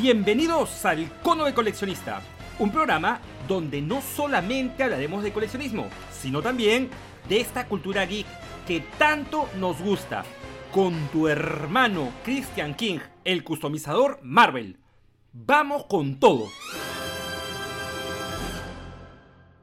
[0.00, 2.22] Bienvenidos al Cono de Coleccionista,
[2.58, 6.88] un programa donde no solamente hablaremos de coleccionismo, sino también
[7.28, 8.26] de esta cultura geek
[8.66, 10.24] que tanto nos gusta,
[10.72, 14.78] con tu hermano Christian King, el customizador Marvel.
[15.34, 16.48] Vamos con todo.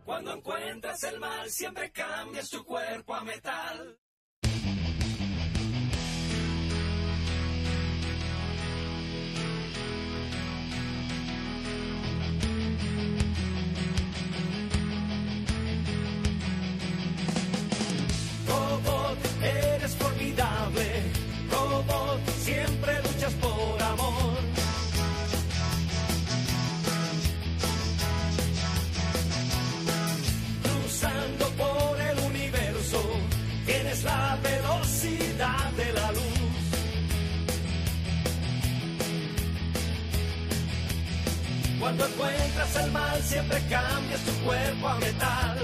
[0.06, 3.98] Cuando encuentras el mal, siempre cambias tu cuerpo a metal.
[33.78, 36.24] Tienes la velocidad de la luz.
[41.80, 45.58] Cuando encuentras el mal, siempre cambias tu cuerpo a metal.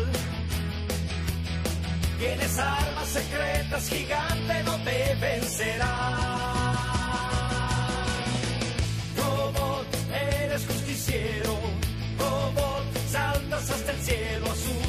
[2.20, 5.96] Tienes armas secretas, gigante no te vencerá.
[9.18, 11.58] Robot, eres justiciero.
[12.20, 14.83] Robot, saltas hasta el cielo azul.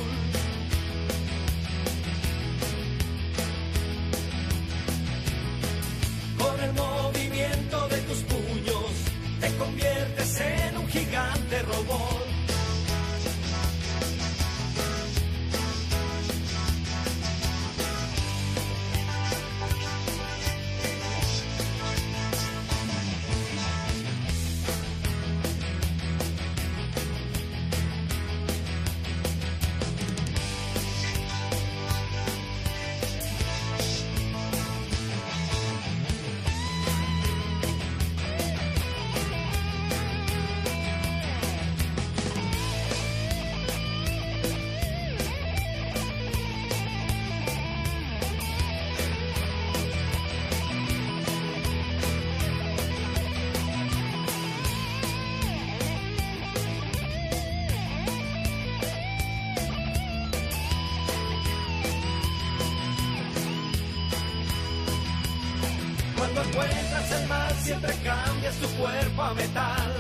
[68.61, 69.93] Tu cuerpo a metal.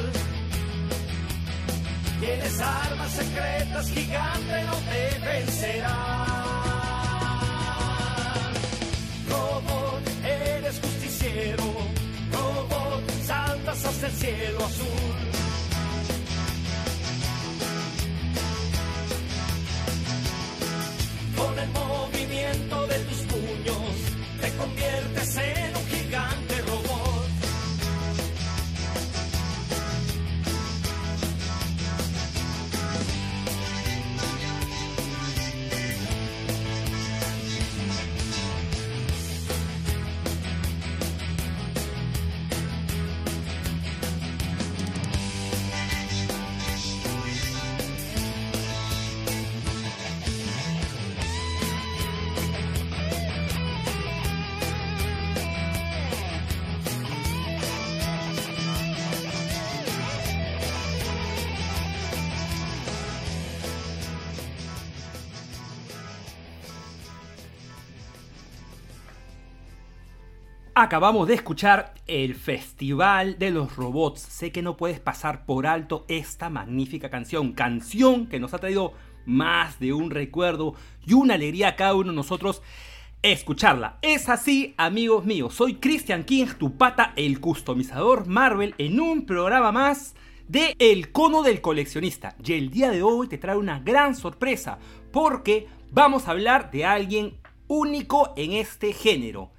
[2.20, 5.97] Tienes armas secretas, gigante no te vencerá.
[9.28, 11.64] Robot, eres justiciero.
[12.32, 15.03] Robot, saltas hasta el cielo azul.
[70.84, 74.20] Acabamos de escuchar el Festival de los Robots.
[74.20, 77.54] Sé que no puedes pasar por alto esta magnífica canción.
[77.54, 78.92] Canción que nos ha traído
[79.24, 80.74] más de un recuerdo
[81.06, 82.60] y una alegría a cada uno de nosotros
[83.22, 83.96] escucharla.
[84.02, 85.54] Es así, amigos míos.
[85.54, 90.14] Soy Christian King, tu pata, el customizador Marvel, en un programa más
[90.48, 92.36] de El Cono del Coleccionista.
[92.44, 94.78] Y el día de hoy te trae una gran sorpresa
[95.12, 99.53] porque vamos a hablar de alguien único en este género.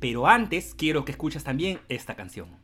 [0.00, 2.57] Pero antes quiero que escuches también esta canción.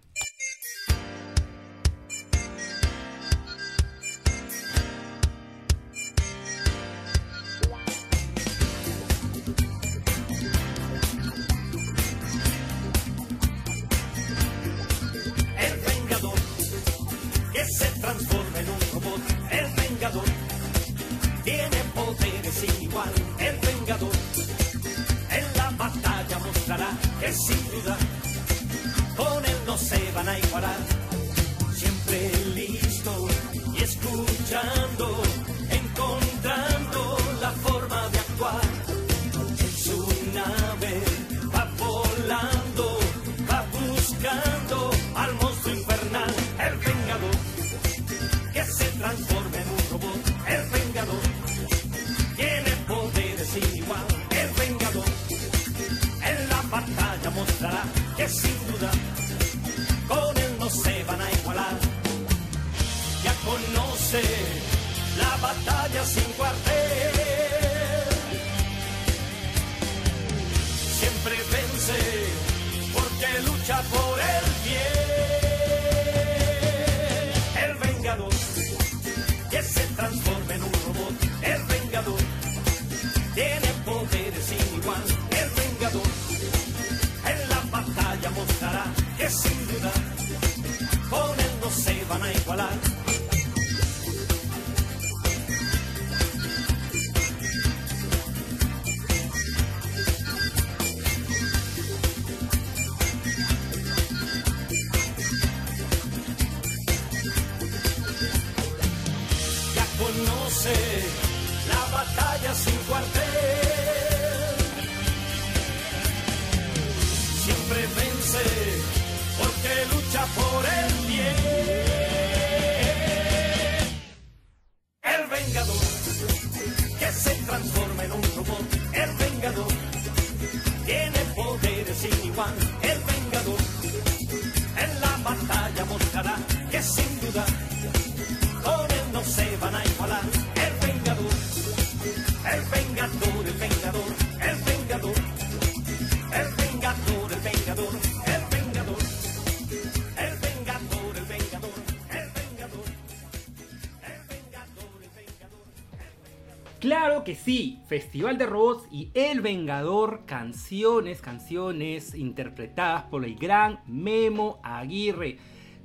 [157.44, 165.36] Sí, Festival de Robots y El Vengador, canciones, canciones interpretadas por el gran Memo Aguirre,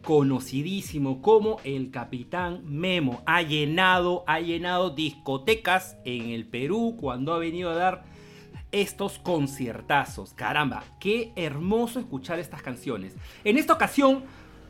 [0.01, 3.23] conocidísimo como el Capitán Memo.
[3.25, 8.05] Ha llenado, ha llenado discotecas en el Perú cuando ha venido a dar
[8.71, 10.33] estos conciertazos.
[10.33, 13.17] Caramba, qué hermoso escuchar estas canciones.
[13.43, 14.23] En esta ocasión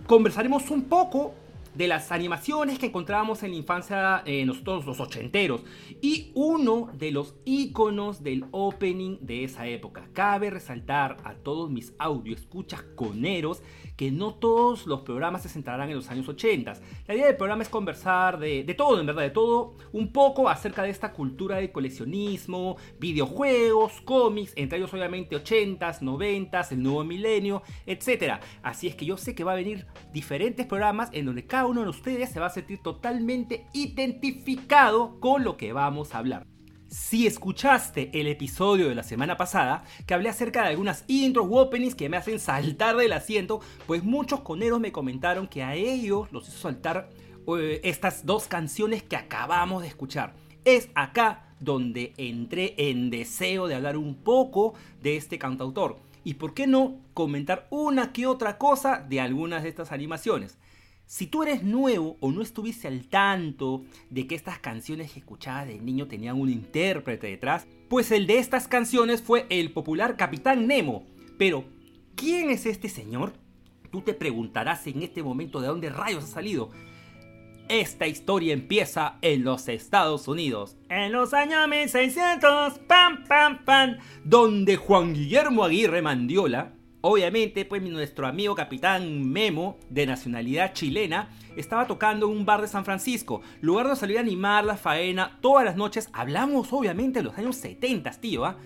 [0.08, 1.36] conversaremos un poco
[1.74, 5.62] de las animaciones que encontrábamos en la infancia eh, nosotros los ochenteros
[6.02, 10.10] y uno de los iconos del opening de esa época.
[10.14, 13.62] Cabe resaltar a todos mis audio escuchas coneros
[13.96, 16.74] que no todos los programas se centrarán en los años 80.
[17.06, 20.48] La idea del programa es conversar de, de todo, en verdad, de todo un poco
[20.48, 27.04] acerca de esta cultura de coleccionismo, videojuegos, cómics, entre ellos obviamente 80s, 90s, el nuevo
[27.04, 28.36] milenio, etc.
[28.64, 31.84] Así es que yo sé que va a venir diferentes programas en donde cada uno
[31.84, 36.46] de ustedes se va a sentir totalmente identificado con lo que vamos a hablar.
[36.88, 41.58] Si escuchaste el episodio de la semana pasada, que hablé acerca de algunas intros u
[41.58, 46.32] openings que me hacen saltar del asiento, pues muchos coneros me comentaron que a ellos
[46.32, 47.10] los hizo saltar
[47.48, 50.34] eh, estas dos canciones que acabamos de escuchar.
[50.66, 56.00] Es acá donde entré en deseo de hablar un poco de este cantautor.
[56.24, 60.58] Y por qué no comentar una que otra cosa de algunas de estas animaciones.
[61.10, 65.66] Si tú eres nuevo o no estuviste al tanto de que estas canciones que escuchabas
[65.66, 70.68] de niño tenían un intérprete detrás, pues el de estas canciones fue el popular Capitán
[70.68, 71.08] Nemo.
[71.40, 71.66] Pero,
[72.14, 73.34] ¿quién es este señor?
[73.92, 76.70] Tú te preguntarás en este momento de dónde rayos ha salido.
[77.70, 84.76] Esta historia empieza en los Estados Unidos, en los años 1600, pam, pam, pam, donde
[84.76, 92.30] Juan Guillermo Aguirre Mandiola, Obviamente, pues nuestro amigo capitán Memo, de nacionalidad chilena, estaba tocando
[92.30, 95.78] en un bar de San Francisco, lugar donde salió a animar la faena todas las
[95.78, 96.10] noches.
[96.12, 98.58] Hablamos obviamente de los años 70, tío, ¿ah?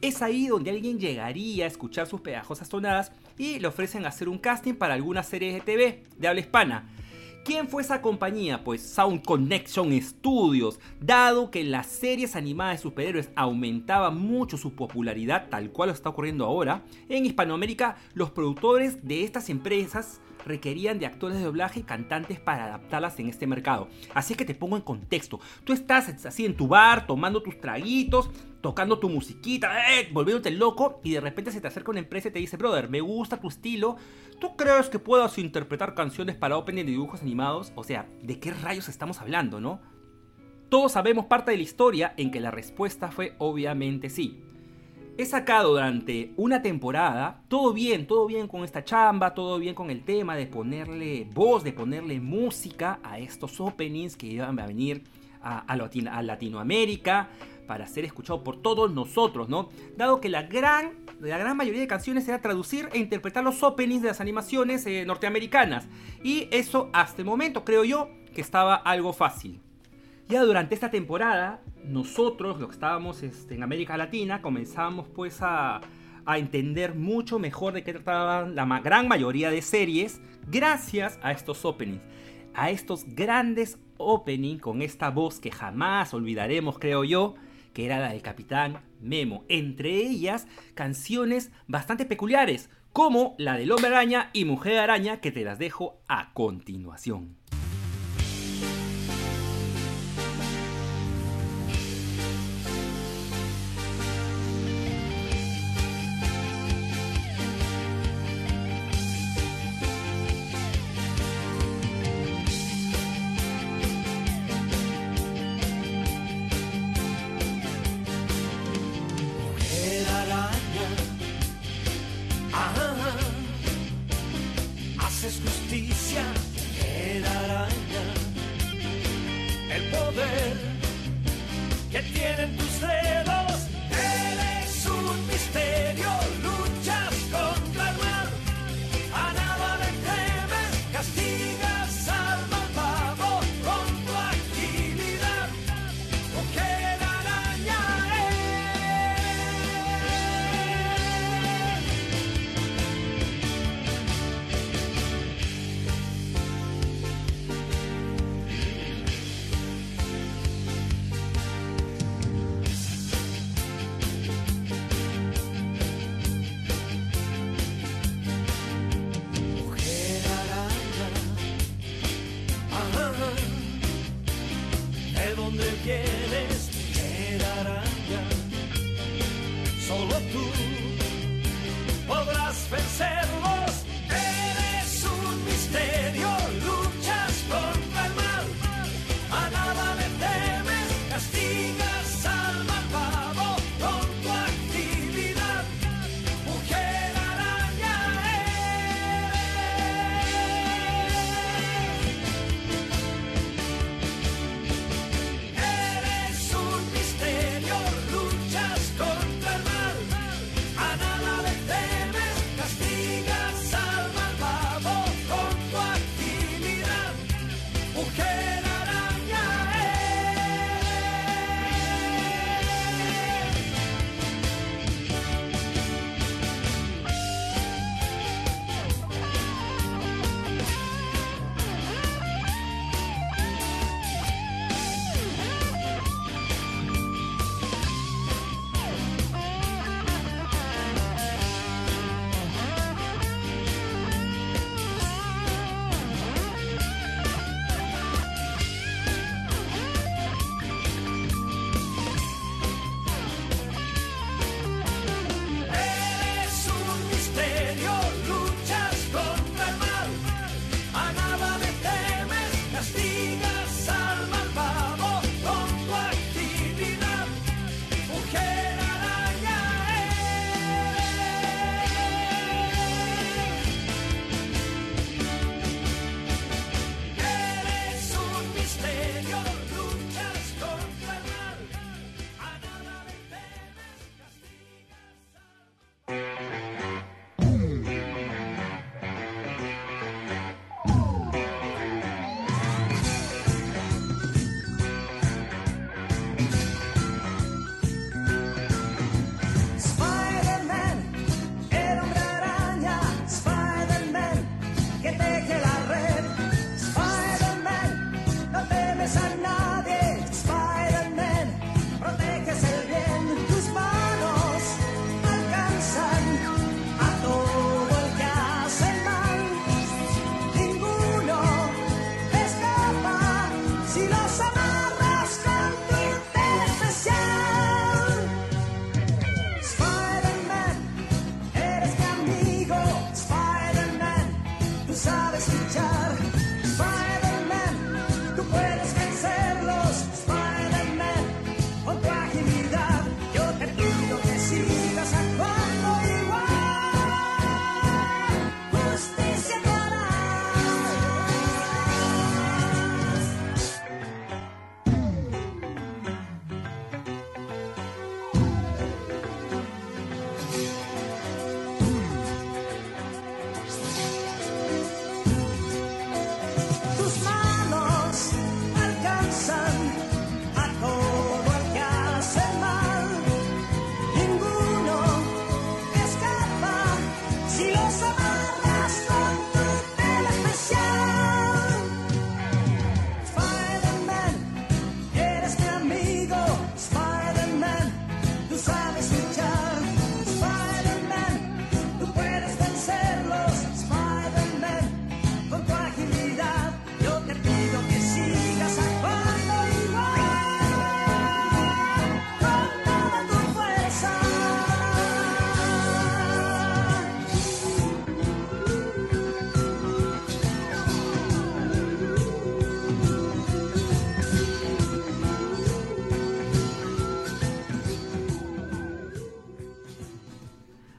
[0.00, 4.38] Es ahí donde alguien llegaría a escuchar sus pegajosas tonadas y le ofrecen hacer un
[4.38, 6.88] casting para alguna serie de TV de habla hispana.
[7.44, 8.64] ¿Quién fue esa compañía?
[8.64, 10.80] Pues Sound Connection Studios.
[10.98, 16.46] Dado que las series animadas de superhéroes aumentaba mucho su popularidad, tal cual está ocurriendo
[16.46, 22.38] ahora, en Hispanoamérica los productores de estas empresas requerían de actores de doblaje y cantantes
[22.40, 23.88] para adaptarlas en este mercado.
[24.14, 25.40] Así que te pongo en contexto.
[25.64, 31.00] Tú estás así en tu bar, tomando tus traguitos, tocando tu musiquita, eh, volviéndote loco,
[31.04, 33.48] y de repente se te acerca una empresa y te dice, brother, me gusta tu
[33.48, 33.96] estilo,
[34.40, 37.72] ¿tú crees que puedas interpretar canciones para opening de dibujos animados?
[37.74, 39.80] O sea, ¿de qué rayos estamos hablando, no?
[40.70, 44.42] Todos sabemos parte de la historia en que la respuesta fue obviamente sí.
[45.16, 49.90] He sacado durante una temporada, todo bien, todo bien con esta chamba, todo bien con
[49.90, 55.04] el tema de ponerle voz, de ponerle música a estos openings que iban a venir
[55.40, 57.28] a, a, Latin a Latinoamérica
[57.68, 59.68] para ser escuchado por todos nosotros, ¿no?
[59.96, 64.02] Dado que la gran, la gran mayoría de canciones era traducir e interpretar los openings
[64.02, 65.86] de las animaciones eh, norteamericanas.
[66.24, 69.60] Y eso hasta el momento creo yo que estaba algo fácil.
[70.28, 75.80] Ya durante esta temporada, nosotros, los que estábamos este, en América Latina, comenzamos pues a,
[76.26, 81.64] a entender mucho mejor de qué trataban la gran mayoría de series gracias a estos
[81.64, 82.02] openings.
[82.54, 87.34] A estos grandes openings con esta voz que jamás olvidaremos, creo yo,
[87.72, 89.44] que era la del Capitán Memo.
[89.48, 95.44] Entre ellas, canciones bastante peculiares, como la del Hombre Araña y Mujer Araña, que te
[95.44, 97.36] las dejo a continuación.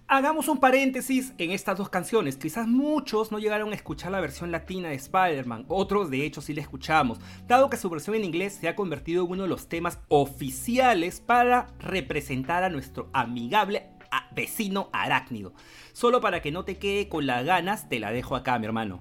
[0.07, 2.38] Hagamos un paréntesis en estas dos canciones.
[2.38, 6.53] Quizás muchos no llegaron a escuchar la versión latina de Spider-Man, otros de hecho sí
[6.53, 9.67] la escuchamos, dado que su versión en inglés se ha convertido en uno de los
[9.67, 13.89] temas oficiales para representar a nuestro amigable
[14.31, 15.53] vecino arácnido.
[15.91, 19.00] Solo para que no te quede con las ganas, te la dejo acá, mi hermano.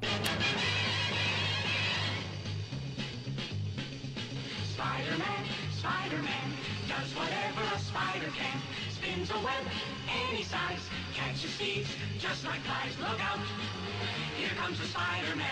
[12.19, 12.99] Just like flies.
[12.99, 13.39] Look out,
[14.37, 15.47] here comes the Spider-Man.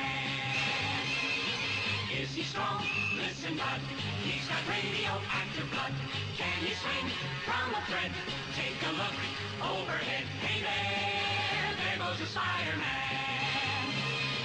[2.10, 2.82] Is he strong?
[3.14, 3.78] Listen, bud,
[4.26, 5.94] he's got radioactive blood.
[6.36, 7.06] Can he swing
[7.46, 8.10] from a thread?
[8.58, 9.14] Take a look
[9.62, 10.26] overhead.
[10.42, 13.86] Hey there, there goes the Spider-Man.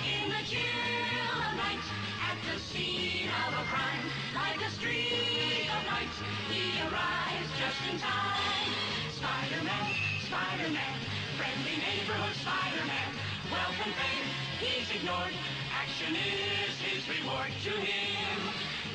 [0.05, 1.85] In the chill of night,
[2.21, 4.05] at the scene of a crime,
[4.37, 6.13] like a streak of light,
[6.53, 8.69] he arrives just in time.
[9.17, 9.89] Spider-Man,
[10.29, 13.10] Spider-Man, friendly neighborhood Spider-Man,
[13.53, 14.27] and fame
[14.60, 15.33] he's ignored.
[15.70, 18.38] Action is his reward to him.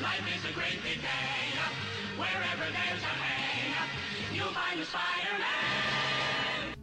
[0.02, 1.54] Life is a great big bang.
[2.18, 3.70] Wherever there's a hang,
[4.34, 6.74] you'll find a Spider-Man.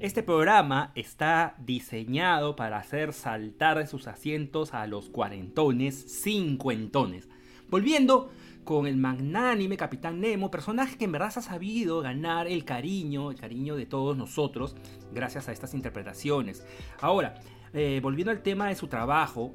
[0.00, 7.28] Este programa está diseñado para hacer saltar de sus asientos a los cuarentones, cincuentones.
[7.68, 8.32] Volviendo
[8.64, 13.38] con el magnánime Capitán Nemo, personaje que en verdad ha sabido ganar el cariño, el
[13.38, 14.76] cariño de todos nosotros,
[15.12, 16.64] gracias a estas interpretaciones.
[17.00, 17.34] Ahora,
[17.72, 19.52] eh, volviendo al tema de su trabajo,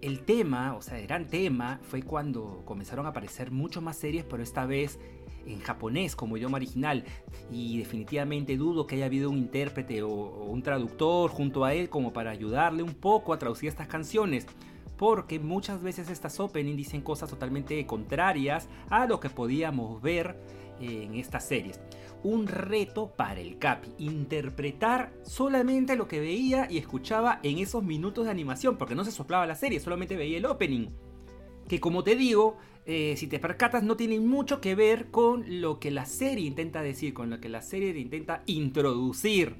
[0.00, 4.24] el tema, o sea, el gran tema, fue cuando comenzaron a aparecer mucho más series,
[4.24, 4.98] pero esta vez
[5.46, 7.04] en japonés como idioma original
[7.50, 12.12] y definitivamente dudo que haya habido un intérprete o, un traductor junto a él como
[12.12, 14.46] para ayudarle un poco a traducir estas canciones
[15.00, 20.36] porque muchas veces estas opening dicen cosas totalmente contrarias a lo que podíamos ver
[20.78, 21.80] en estas series.
[22.22, 28.26] Un reto para el Capi, interpretar solamente lo que veía y escuchaba en esos minutos
[28.26, 30.88] de animación, porque no se soplaba la serie, solamente veía el opening.
[31.66, 35.80] Que como te digo, eh, si te percatas, no tiene mucho que ver con lo
[35.80, 39.56] que la serie intenta decir, con lo que la serie intenta introducir.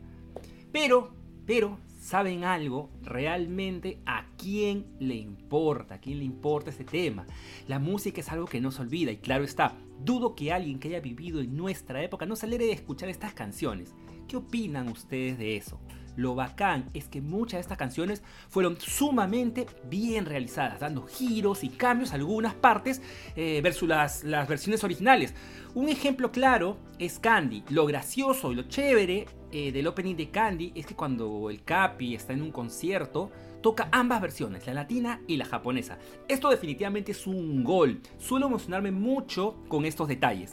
[0.70, 1.14] Pero,
[1.46, 2.90] pero, ¿saben algo?
[3.02, 7.26] Realmente a quién le importa, a quién le importa ese tema.
[7.68, 10.88] La música es algo que no se olvida y claro está, dudo que alguien que
[10.88, 13.94] haya vivido en nuestra época no se alegre de escuchar estas canciones.
[14.26, 15.78] ¿Qué opinan ustedes de eso?
[16.16, 21.68] Lo bacán es que muchas de estas canciones fueron sumamente bien realizadas, dando giros y
[21.68, 23.02] cambios a algunas partes
[23.36, 25.34] eh, versus las, versiones originales.
[25.74, 27.64] Un ejemplo claro es Candy.
[27.70, 32.14] Lo gracioso y lo chévere eh, del opening de Candy es que cuando el Capi
[32.14, 35.98] está en un concierto, toca ambas versiones, la latina y la japonesa.
[36.28, 38.00] Esto definitivamente es un gol.
[38.18, 40.52] Suelo emocionarme mucho con estos detalles.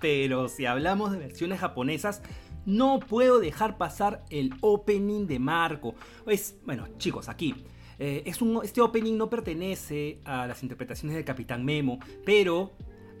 [0.00, 2.22] Pero si hablamos de versiones japonesas,
[2.66, 5.94] no puedo dejar pasar el opening de Marco.
[6.24, 7.54] Pues, bueno, chicos, aquí.
[7.98, 12.72] eh, es un, este opening no pertenece a las interpretaciones del Capitán Memo, pero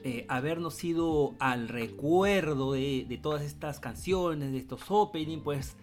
[0.04, 5.76] eh, habernos ido al recuerdo de, de todas estas canciones, de estos openings, pues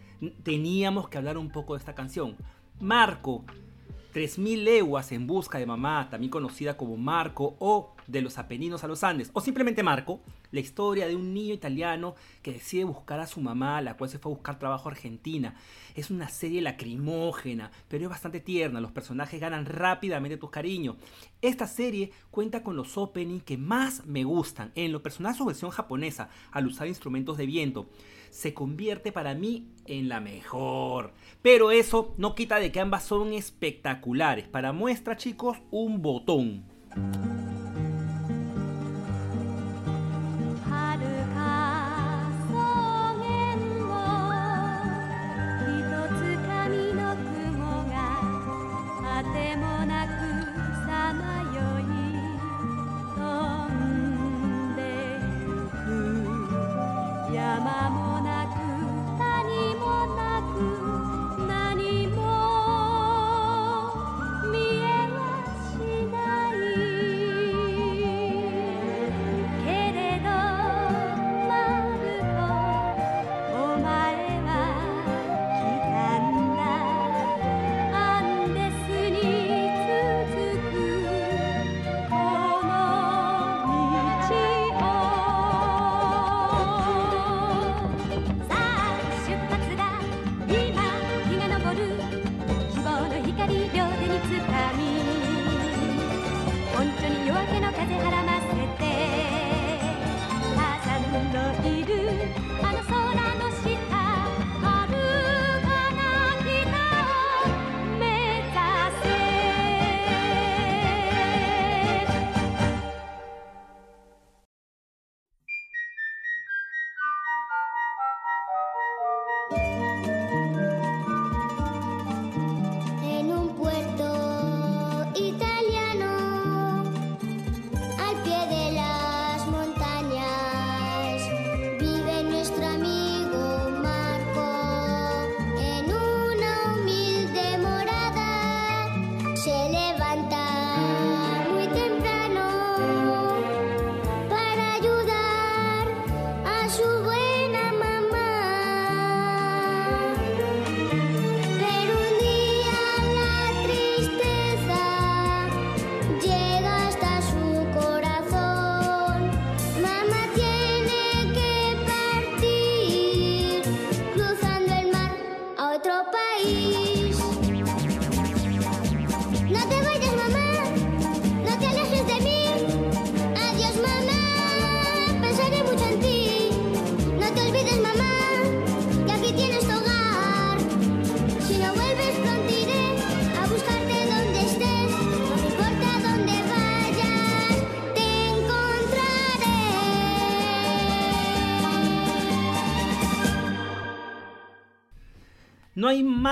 [0.43, 2.35] teníamos que hablar un poco de esta canción.
[2.81, 3.45] Marco,
[4.13, 8.87] 3000 leguas en busca de mamá, también conocida como Marco o de los Apeninos a
[8.87, 13.27] los Andes, o simplemente Marco, la historia de un niño italiano que decide buscar a
[13.27, 15.55] su mamá, la cual se fue a buscar trabajo a Argentina.
[15.95, 20.95] Es una serie lacrimógena, pero es bastante tierna, los personajes ganan rápidamente tus cariños.
[21.41, 25.71] Esta serie cuenta con los openings que más me gustan, en lo personal su versión
[25.71, 27.89] japonesa, al usar instrumentos de viento
[28.29, 31.13] se convierte para mí en la mejor.
[31.41, 34.47] Pero eso no quita de que ambas son espectaculares.
[34.47, 36.63] Para muestra, chicos, un botón.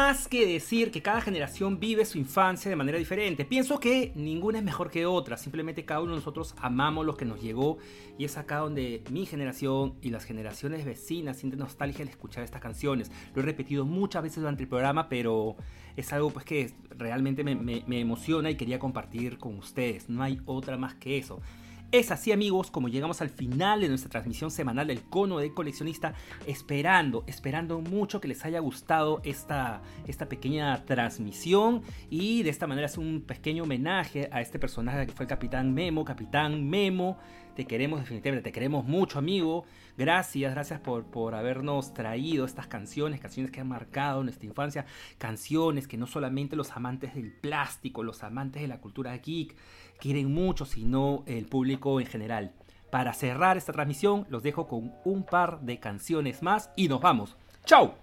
[0.07, 3.43] Más que decir que cada generación vive su infancia de manera diferente.
[3.43, 7.25] Pienso que ninguna es mejor que otra, simplemente cada uno de nosotros amamos lo que
[7.25, 7.77] nos llegó
[8.17, 12.61] y es acá donde mi generación y las generaciones vecinas sienten nostalgia al escuchar estas
[12.61, 13.11] canciones.
[13.35, 15.57] Lo he repetido muchas veces durante el programa, pero
[15.97, 20.07] es algo pues que realmente me, emociona y quería compartir con ustedes.
[20.07, 21.41] No hay otra más que eso.
[21.89, 26.13] Es así amigos como llegamos al final de nuestra transmisión semanal del cono del coleccionista,
[26.45, 31.84] esperando, esperando mucho que les haya gustado esta, esta pequeña transmisión.
[32.10, 35.73] Y de esta manera es un pequeño homenaje a este personaje que fue el Capitán
[35.73, 37.19] Memo, Capitán Memo,
[37.58, 39.65] te queremos definitivamente, te queremos mucho amigo,
[39.97, 44.86] gracias, gracias por, por habernos traído estas canciones, canciones que han marcado nuestra infancia,
[45.17, 49.56] canciones que no solamente los amantes del plástico, los amantes de la cultura geek,
[49.99, 52.53] quieren mucho, sino el público en general.
[52.91, 57.36] Para cerrar esta transmisión, los dejo con un par de canciones más y nos vamos.
[57.65, 57.95] ¡Chao!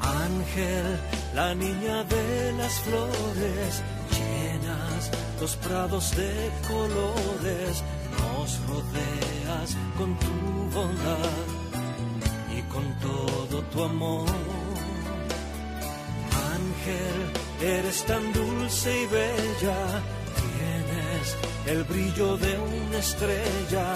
[0.00, 0.98] Ángel,
[1.34, 3.82] la niña de las flores,
[5.40, 7.82] los prados de colores,
[8.12, 11.44] no nos rodeas con tu bondad
[12.56, 14.28] y con todo tu amor.
[16.54, 17.16] Ángel,
[17.78, 19.80] eres tan dulce y bella,
[20.42, 23.86] tienes el brillo de una estrella,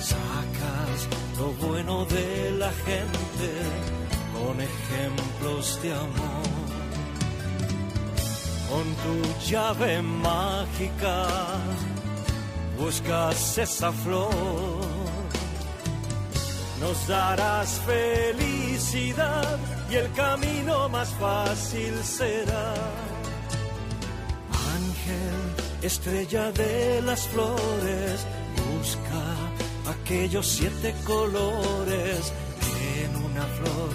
[0.00, 0.98] sacas
[1.38, 3.50] lo bueno de la gente
[4.34, 6.37] con ejemplos de amor.
[8.70, 9.14] Con tu
[9.50, 11.26] llave mágica
[12.78, 14.30] buscas esa flor,
[16.80, 19.58] nos darás felicidad
[19.90, 22.74] y el camino más fácil será.
[24.76, 25.38] Ángel,
[25.82, 28.26] estrella de las flores,
[28.62, 29.22] busca
[29.90, 33.92] aquellos siete colores que en una flor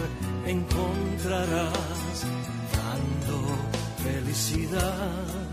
[0.47, 2.25] encontrarás,
[4.03, 5.43] felicidad.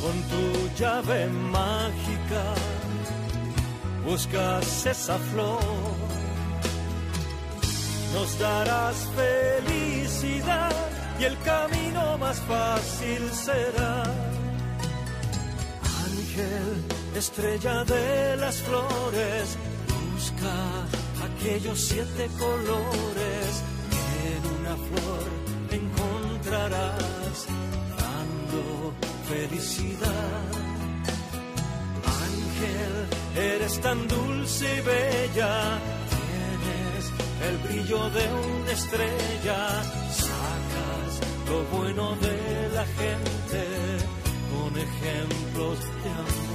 [0.00, 2.44] con tu llave mágica
[4.06, 5.60] buscas esa flor,
[8.18, 10.72] nos darás felicidad
[11.20, 14.02] y el camino más fácil será.
[16.06, 16.68] Ángel,
[17.14, 19.46] estrella de las flores,
[19.94, 20.56] busca
[21.28, 23.50] aquellos siete colores
[23.92, 25.26] que en una flor
[25.80, 27.36] encontrarás
[28.02, 28.62] dando
[29.30, 30.48] felicidad.
[32.26, 32.94] Ángel,
[33.54, 35.78] eres tan dulce y bella,
[37.48, 43.64] el brillo de una estrella, sacas lo bueno de la gente
[44.50, 46.47] con ejemplos de amor.